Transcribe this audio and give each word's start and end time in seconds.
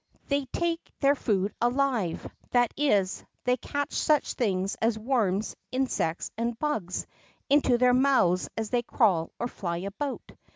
They 0.29 0.45
take 0.45 0.91
their 0.99 1.13
food 1.13 1.53
alive; 1.61 2.27
that 2.49 2.73
is, 2.75 3.23
they 3.43 3.55
catch 3.57 3.93
such 3.93 4.33
things 4.33 4.73
as 4.81 4.97
worms, 4.97 5.55
insects, 5.71 6.31
and 6.39 6.57
hugs 6.59 7.05
into 7.51 7.77
their 7.77 7.93
mouths 7.93 8.49
as 8.57 8.71
they 8.71 8.81
crawl 8.81 9.31
or 9.39 9.47
fly 9.47 9.77
about. 9.77 10.31